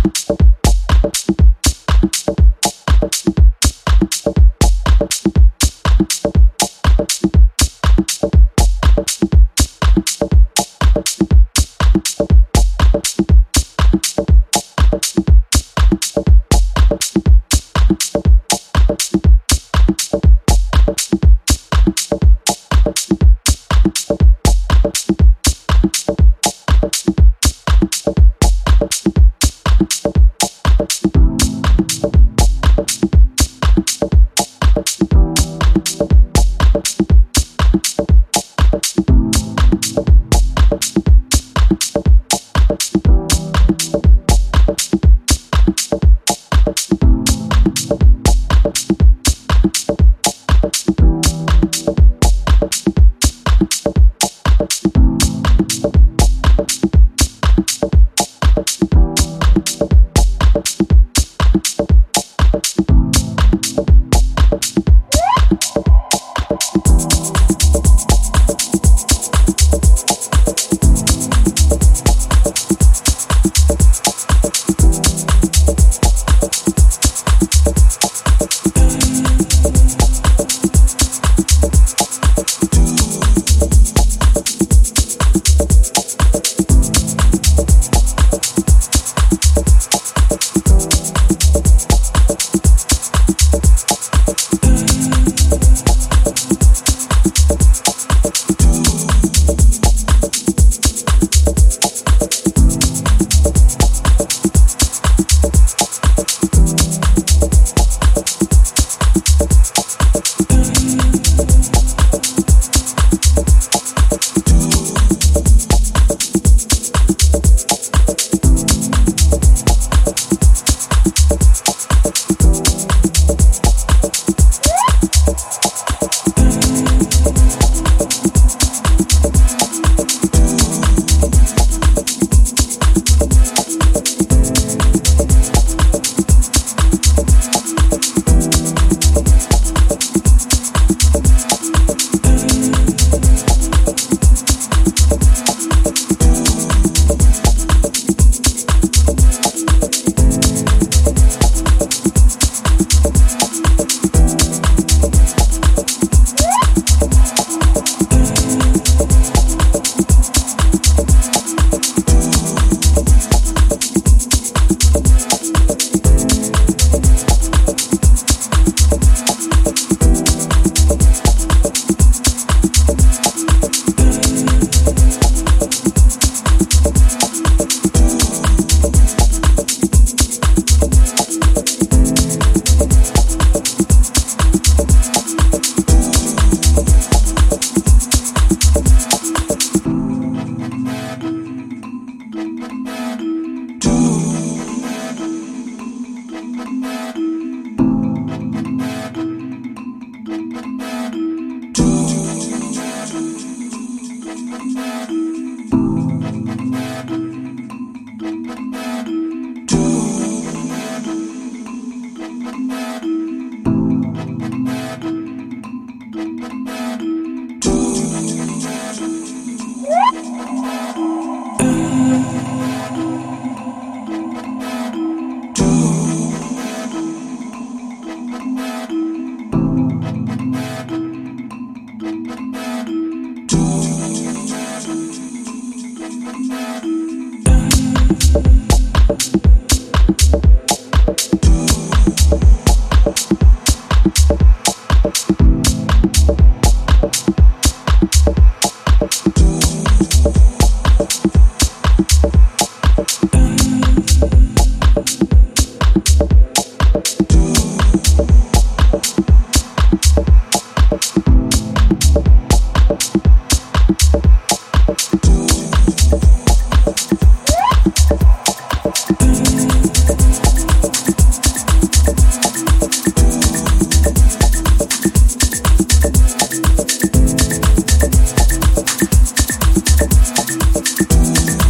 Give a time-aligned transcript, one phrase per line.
[0.00, 0.30] Thank
[2.38, 2.57] you.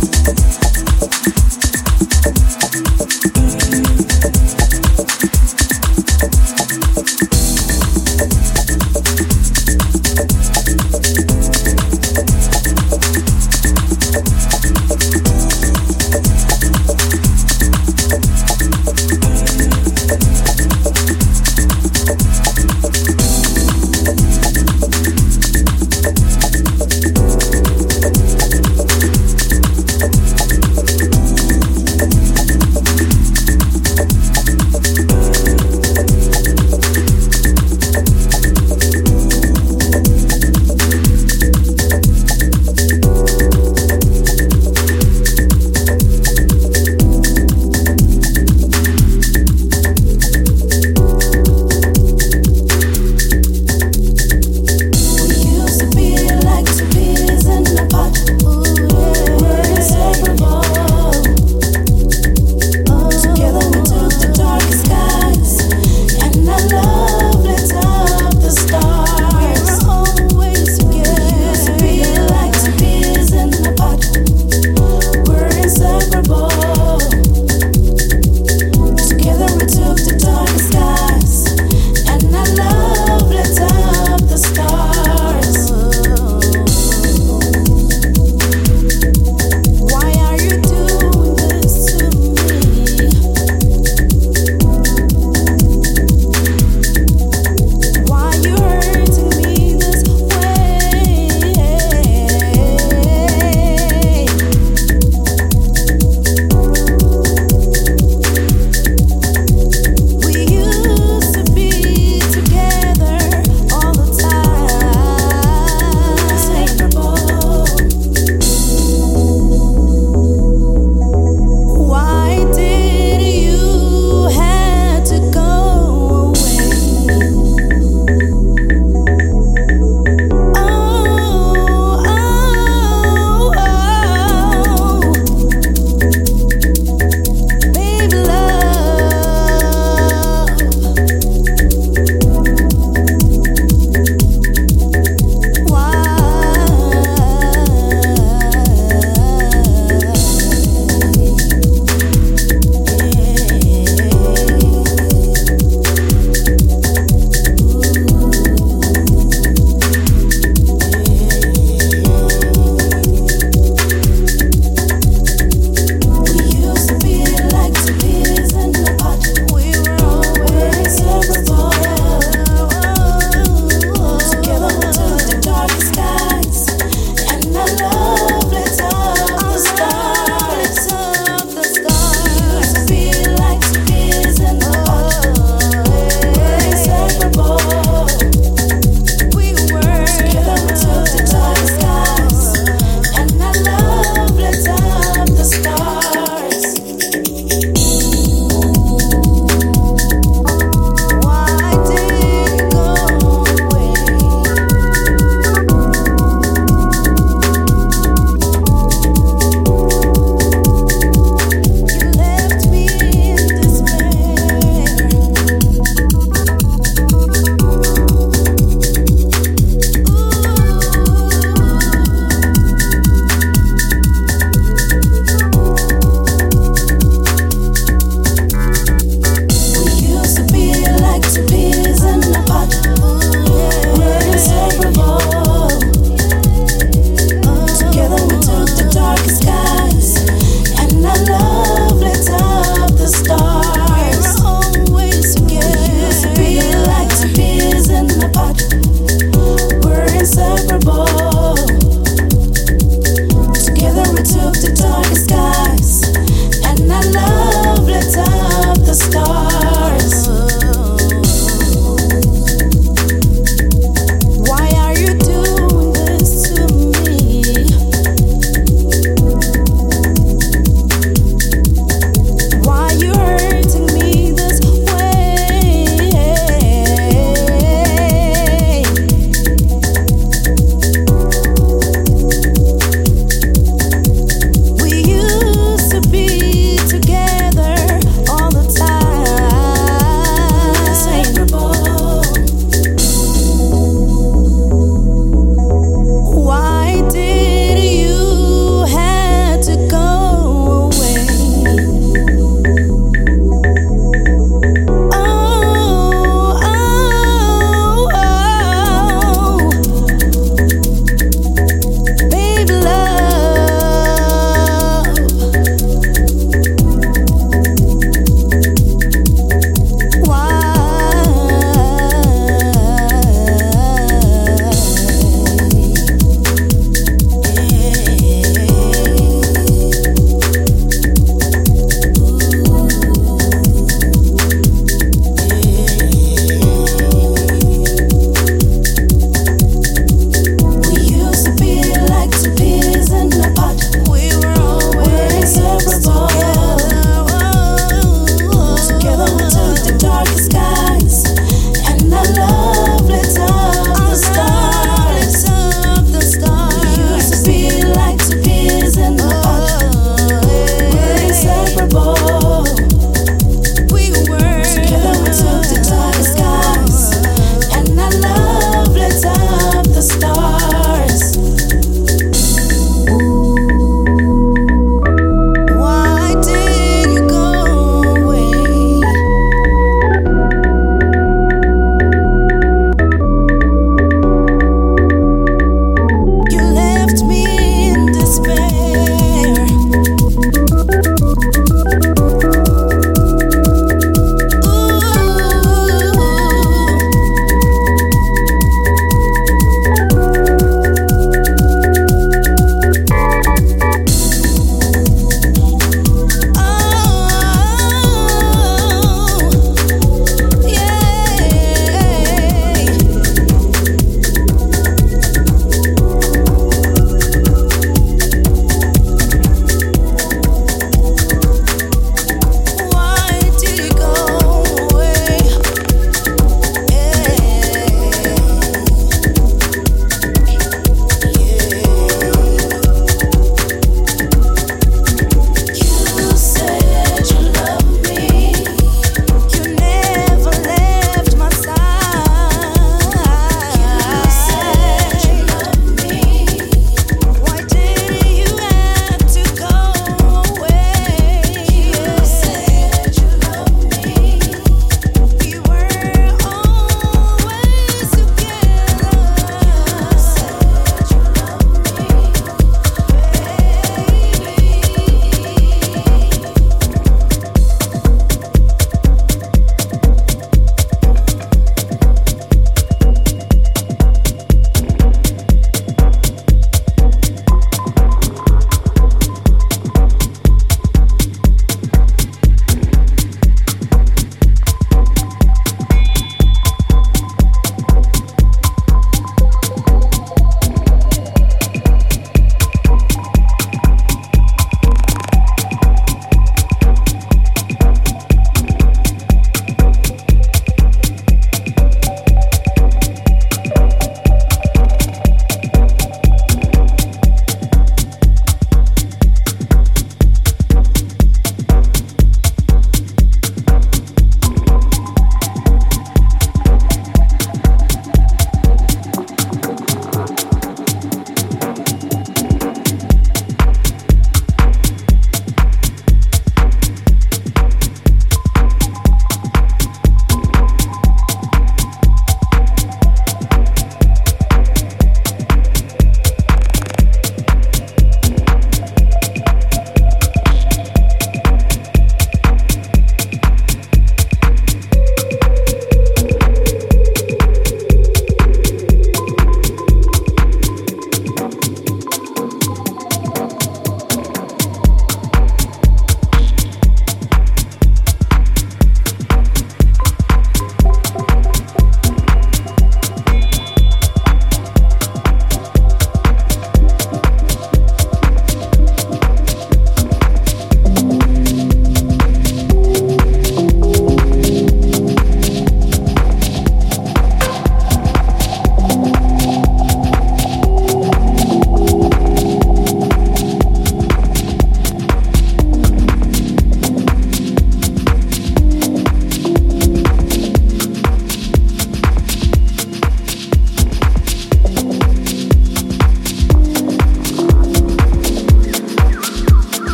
[0.00, 0.45] dance.